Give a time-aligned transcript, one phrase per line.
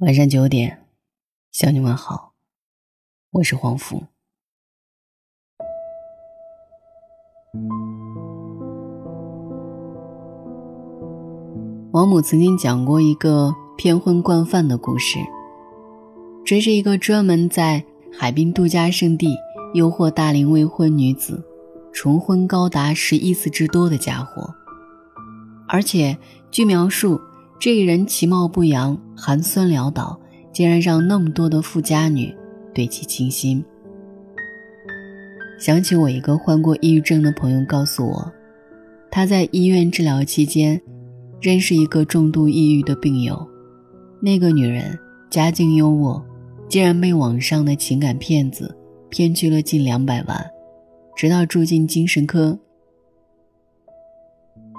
[0.00, 0.84] 晚上九点，
[1.52, 2.34] 向你问好，
[3.30, 4.04] 我是黄福。
[11.92, 15.18] 王母曾经讲过一个骗婚惯犯的故事。
[16.44, 17.82] 这是一个专门在
[18.12, 19.34] 海滨度假胜地
[19.72, 21.42] 诱惑大龄未婚女子，
[21.90, 24.54] 重婚高达十一次之多的家伙。
[25.66, 26.18] 而且，
[26.50, 27.18] 据描述。
[27.58, 30.20] 这个人其貌不扬，寒酸潦倒，
[30.52, 32.34] 竟然让那么多的富家女
[32.74, 33.64] 对其倾心。
[35.58, 38.32] 想起我一个患过抑郁症的朋友告诉我，
[39.10, 40.80] 他在医院治疗期间
[41.40, 43.48] 认识一个重度抑郁的病友，
[44.20, 44.98] 那个女人
[45.30, 46.22] 家境优渥，
[46.68, 48.76] 竟然被网上的情感骗子
[49.08, 50.46] 骗去了近两百万，
[51.16, 52.58] 直到住进精神科，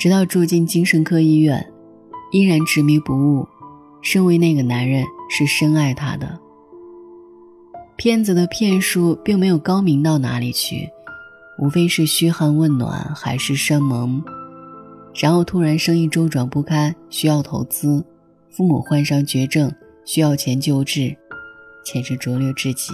[0.00, 1.71] 直到住进精神科医院。
[2.32, 3.46] 依然执迷不悟，
[4.00, 6.40] 身为那个男人是深爱她的。
[7.96, 10.88] 骗子的骗术并没有高明到哪里去，
[11.58, 14.24] 无非是嘘寒问暖、海誓山盟，
[15.14, 18.02] 然后突然生意周转不开，需要投资，
[18.50, 19.70] 父母患上绝症，
[20.06, 21.14] 需要钱救治，
[21.84, 22.92] 简直拙劣至极。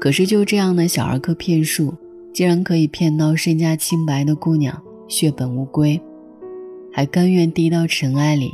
[0.00, 1.94] 可是就这样的小儿科骗术，
[2.34, 5.98] 竟然可以骗到身家清白的姑娘血本无归。
[6.96, 8.50] 还甘愿低到尘埃里，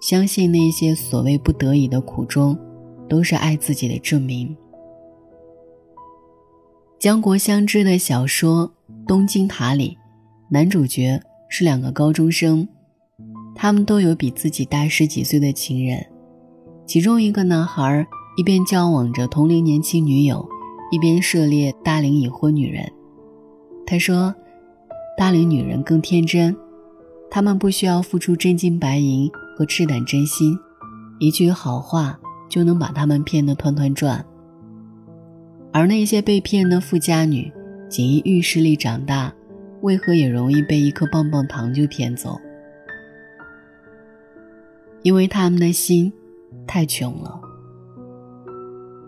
[0.00, 2.58] 相信那些所谓不得已的苦衷，
[3.06, 4.56] 都是爱自己的证明。
[6.98, 8.66] 江国相知的小说
[9.06, 9.98] 《东京塔》里，
[10.48, 11.20] 男主角
[11.50, 12.66] 是两个高中生，
[13.54, 16.06] 他们都有比自己大十几岁的情人，
[16.86, 18.06] 其中一个男孩
[18.38, 20.48] 一边交往着同龄年轻女友，
[20.90, 22.90] 一边涉猎大龄已婚女人。
[23.84, 24.34] 他说
[25.18, 26.56] ：“大龄女人更天真。”
[27.34, 30.54] 他们不需要付出真金白银和赤胆真心，
[31.18, 34.22] 一句好话就能把他们骗得团团转。
[35.72, 37.50] 而那些被骗的富家女，
[37.88, 39.32] 仅因预示力长大，
[39.80, 42.38] 为何也容易被一颗棒棒糖就骗走？
[45.02, 46.12] 因为他们的心
[46.66, 47.40] 太穷了。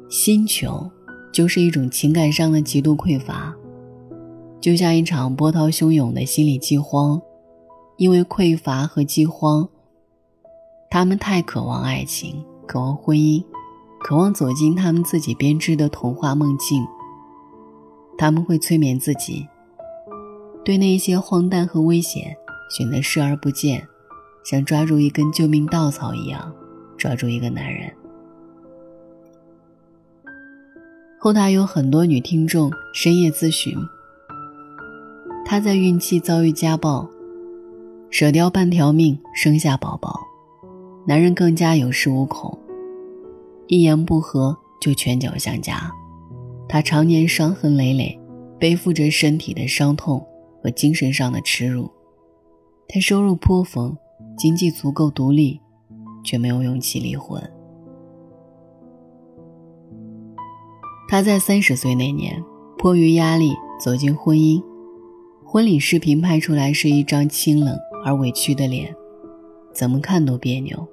[0.09, 0.91] 心穷，
[1.31, 3.55] 就是一种情感上的极度匮乏，
[4.63, 7.21] 就像一场波涛汹涌的心理饥荒。
[7.97, 9.69] 因为匮乏和饥荒，
[10.91, 13.44] 他们太渴望爱情，渴望婚姻，
[14.00, 16.84] 渴望走进他们自己编织的童话梦境。
[18.19, 19.47] 他们会催眠自己，
[20.65, 22.37] 对那些荒诞和危险
[22.71, 23.87] 选择视而不见，
[24.44, 26.53] 像抓住一根救命稻草一样
[26.97, 27.93] 抓住一个男人。
[31.19, 33.77] 后台有很多女听众深夜咨询，
[35.44, 37.09] 她在孕期遭遇家暴。
[38.15, 40.21] 舍掉半条命生下宝宝，
[41.05, 42.57] 男人更加有恃无恐，
[43.67, 45.91] 一言不合就拳脚相加。
[46.69, 48.17] 他常年伤痕累累，
[48.57, 50.25] 背负着身体的伤痛
[50.63, 51.91] 和精神上的耻辱。
[52.87, 53.97] 他收入颇丰，
[54.39, 55.61] 经济足够独立，
[56.23, 57.43] 却没有勇气离婚。
[61.09, 62.41] 他在三十岁那年，
[62.79, 64.63] 迫于压力走进婚姻，
[65.45, 67.77] 婚礼视频拍出来是一张清冷。
[68.04, 68.94] 而委屈的脸，
[69.72, 70.87] 怎么看都别扭。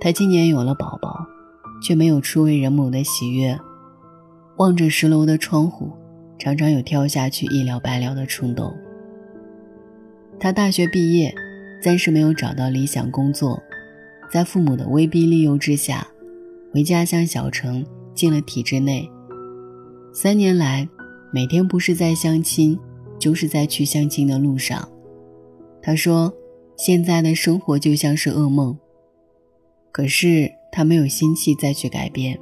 [0.00, 1.26] 他今年有了宝宝，
[1.82, 3.58] 却没有初为人母的喜悦。
[4.56, 5.92] 望着十楼的窗户，
[6.38, 8.74] 常常有跳下去一了百了的冲动。
[10.40, 11.34] 他大学毕业，
[11.82, 13.62] 暂时没有找到理想工作，
[14.30, 16.06] 在父母的威逼利诱之下，
[16.72, 17.84] 回家乡小城
[18.14, 19.10] 进了体制内。
[20.12, 20.88] 三年来，
[21.30, 22.78] 每天不是在相亲，
[23.18, 24.88] 就是在去相亲的路上。
[25.86, 26.34] 他说
[26.76, 28.76] ：“现在的生活就像是噩梦。”
[29.94, 32.36] 可是他没有心气再去改变。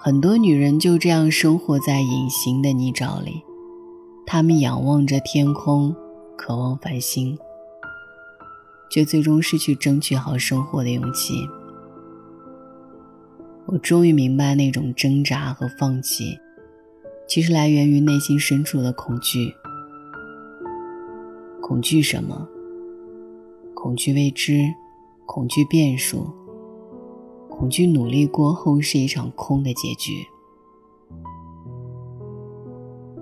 [0.00, 3.44] 很多女人就这样生活在隐形的泥沼里，
[4.26, 5.94] 她们仰望着天空，
[6.36, 7.38] 渴望繁星，
[8.90, 11.34] 却最终失去争取好生活的勇气。
[13.66, 16.36] 我终于明白，那种挣扎和放弃，
[17.28, 19.54] 其实来源于内心深处的恐惧。
[21.70, 22.48] 恐惧什么？
[23.76, 24.74] 恐惧未知，
[25.24, 26.28] 恐惧变数，
[27.48, 30.26] 恐惧努力过后是一场空的结局。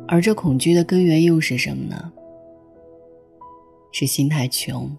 [0.07, 2.11] 而这恐惧的根源又是什么呢？
[3.93, 4.97] 是心太穷。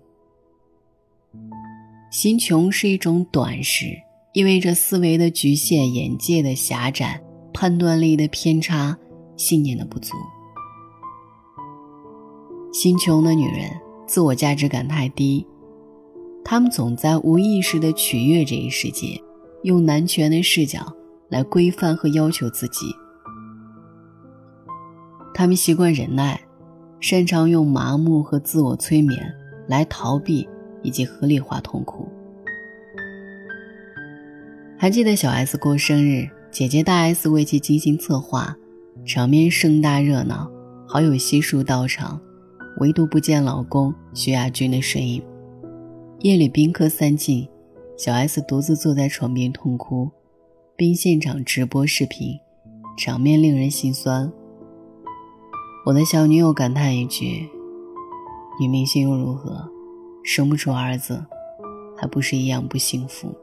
[2.12, 4.00] 心穷是一种短视，
[4.36, 7.20] 意味着思维的局限、眼界的狭窄、
[7.52, 8.96] 判断力的偏差、
[9.36, 10.14] 信念的不足。
[12.72, 13.70] 心穷的女人，
[14.06, 15.46] 自我价值感太低，
[16.44, 19.20] 她们总在无意识地取悦这一世界，
[19.64, 20.94] 用男权的视角
[21.30, 22.96] 来规范和要求自己。
[25.34, 26.40] 他们习惯忍耐，
[27.00, 29.20] 擅长用麻木和自我催眠
[29.68, 30.48] 来逃避
[30.84, 32.08] 以及合理化痛苦。
[34.78, 38.56] 还记得小 S 过生日，姐姐大 S 为其精心策划，
[39.06, 40.50] 场面盛大热闹，
[40.88, 42.20] 好友悉数到场，
[42.80, 45.22] 唯独不见老公徐亚军的身影。
[46.20, 47.48] 夜里宾客散尽，
[47.98, 50.10] 小 S 独自坐在床边痛哭，
[50.76, 52.40] 并现场直播视频，
[52.98, 54.32] 场面令人心酸。
[55.86, 57.50] 我的小女友感叹一句
[58.62, 59.70] ：“女明星又如何？
[60.24, 61.26] 生不出儿子，
[61.98, 63.34] 还不是一样不幸福？”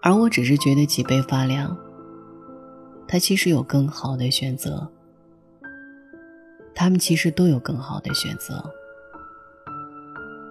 [0.00, 1.76] 而我只是觉得脊背发凉。
[3.06, 4.86] 他其实有更好的选择，
[6.74, 8.62] 他们其实都有更好的选择。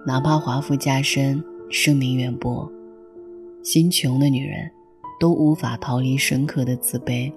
[0.06, 2.70] 哪怕华富加身，声名远播，
[3.62, 4.70] 心穷的女人，
[5.18, 7.32] 都无法逃离深刻的自卑。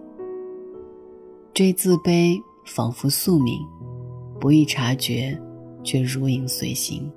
[1.54, 3.60] 这自卑仿佛宿命，
[4.40, 5.40] 不易察觉，
[5.84, 7.12] 却如影随形。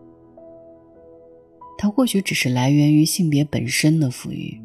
[1.76, 4.60] 它或许只是来源于性别本身的富裕。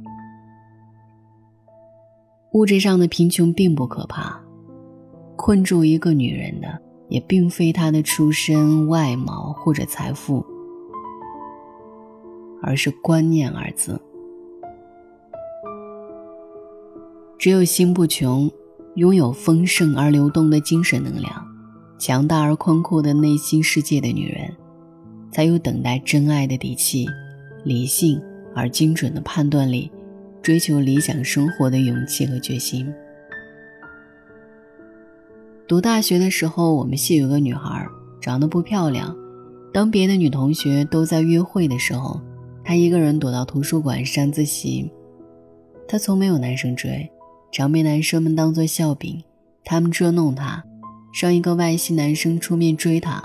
[2.54, 4.42] 物质上的贫穷并不可怕，
[5.36, 10.46] 困住一个女人的也并非她的出身、外貌或者财富，
[12.62, 14.02] 而是“观念”二字。
[17.38, 18.52] 只有心不穷。
[18.96, 21.46] 拥有丰盛而流动的精神能量，
[22.00, 24.56] 强大而宽阔的内心世界的女人，
[25.34, 27.06] 才有等待真爱的底气，
[27.66, 28.22] 理性
[28.56, 29.92] 而精准的判断力，
[30.42, 32.90] 追求理想生活的勇气和决心。
[35.68, 37.88] 读大学的时候，我们系有个女孩，
[38.22, 39.16] 长得不漂亮。
[39.74, 42.22] 当别的女同学都在约会的时候，
[42.64, 44.92] 她一个人躲到图书馆上自习。
[45.88, 47.10] 她从没有男生追。
[47.52, 49.24] 常被男生们当作笑柄，
[49.64, 50.62] 他们捉弄她，
[51.22, 53.24] 让一个外系男生出面追她，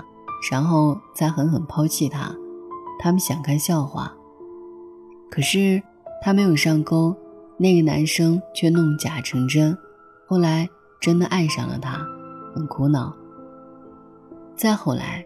[0.49, 2.33] 然后再狠狠抛弃她。
[2.97, 4.13] 他们想看笑话，
[5.29, 5.83] 可是
[6.21, 7.13] 她没有上钩，
[7.57, 9.77] 那个男生却弄假成真，
[10.25, 10.69] 后来
[11.01, 11.99] 真的爱上了她，
[12.53, 13.15] 很苦恼。
[14.55, 15.25] 再后来，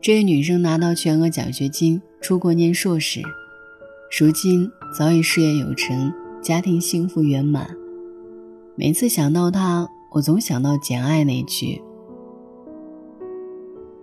[0.00, 3.20] 这位女生拿到全额奖学金出国念硕士，
[4.18, 7.76] 如今早已事业有成，家庭幸福圆满。
[8.76, 11.82] 每次想到他，我总想到《简爱》那句：“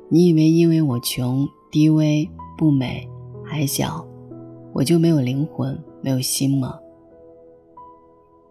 [0.10, 3.08] 你以为因为我穷、低微、不美、
[3.52, 4.06] 矮小，
[4.74, 6.80] 我就没有灵魂、没有心吗？”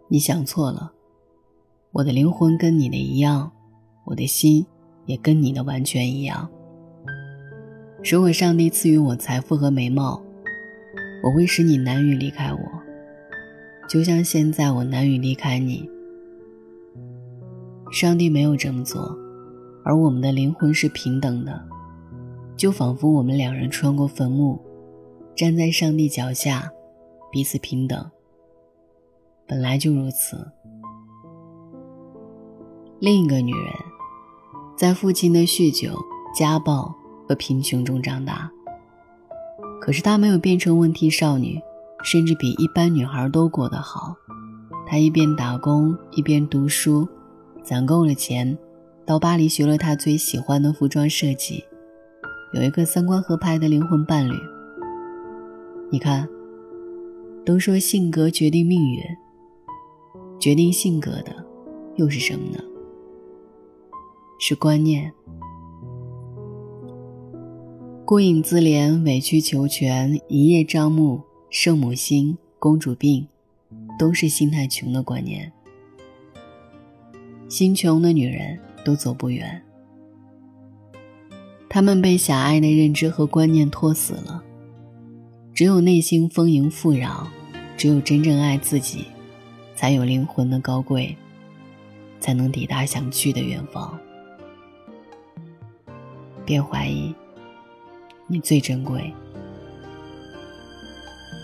[0.09, 0.93] 你想错了，
[1.91, 3.51] 我的灵魂跟你的一样，
[4.05, 4.67] 我的心
[5.07, 6.49] 也跟你的完全一样。
[8.05, 10.23] 如果上帝赐予我财富和美貌，
[11.23, 12.59] 我会使你难于离开我，
[13.89, 15.89] 就像现在我难于离开你。
[17.93, 19.17] 上帝没有这么做，
[19.85, 21.63] 而我们的灵魂是平等的，
[22.57, 24.61] 就仿佛我们两人穿过坟墓，
[25.37, 26.73] 站在上帝脚下，
[27.31, 28.11] 彼此平等。
[29.47, 30.51] 本来就如此。
[32.99, 33.75] 另一个女人，
[34.77, 35.97] 在父亲的酗酒、
[36.35, 36.95] 家暴
[37.29, 38.51] 和贫穷中长大，
[39.81, 41.61] 可是她没有变成问题少女，
[42.03, 44.15] 甚至比一般女孩都过得好。
[44.87, 47.09] 她一边打工一边读书。
[47.65, 48.59] 攒够了钱，
[49.07, 51.63] 到巴黎学了他最喜欢的服装设计，
[52.53, 54.35] 有一个三观合拍的灵魂伴侣。
[55.89, 56.29] 你看，
[57.47, 59.01] 都说性格决定命运，
[60.41, 61.33] 决定性格的
[61.95, 62.59] 又是什么呢？
[64.45, 65.13] 是观念。
[68.05, 73.29] 孤影自怜、委曲求全、一叶障目、圣母心、公主病，
[73.97, 75.53] 都是心态穷的观念。
[77.49, 79.63] 心穷的女人都走不远，
[81.69, 84.43] 她们被狭隘的认知和观念拖死了。
[85.55, 87.29] 只有内心丰盈富饶，
[87.77, 89.05] 只有真正爱自己，
[89.77, 91.17] 才有灵魂的高贵，
[92.19, 93.97] 才能抵达想去的远方。
[96.45, 97.15] 别怀疑，
[98.27, 99.13] 你最珍贵。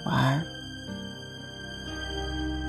[0.07, 0.43] 晚安。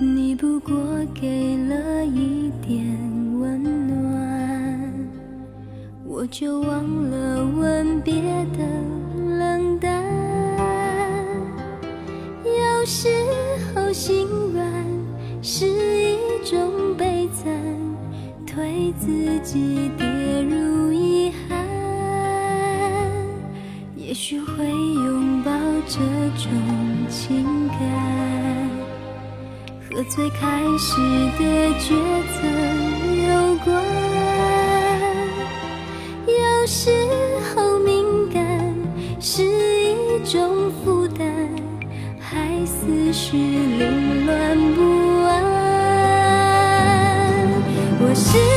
[0.01, 0.75] 你不过
[1.13, 3.19] 给了一点。
[3.39, 4.93] 温暖，
[6.05, 8.59] 我就忘了吻别的
[9.37, 10.03] 冷淡。
[12.43, 13.07] 有时
[13.73, 14.85] 候心软
[15.41, 17.49] 是一种悲惨，
[18.45, 20.08] 推自己跌
[30.19, 30.97] 最开始
[31.37, 31.43] 的
[31.79, 31.95] 抉
[32.27, 32.43] 择
[33.23, 33.69] 有关。
[36.27, 36.91] 有时
[37.55, 38.43] 候敏感
[39.21, 41.25] 是一种负担
[42.19, 44.81] 还思绪凌乱不
[45.23, 45.31] 安。
[48.01, 48.48] 我是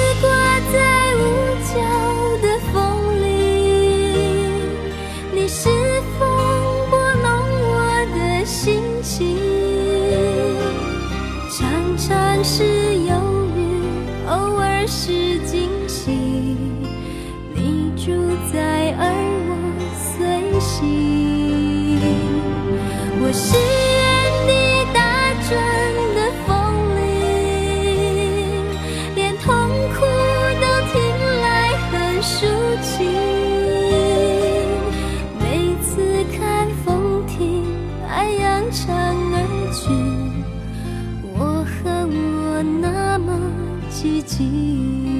[44.02, 45.11] 奇迹。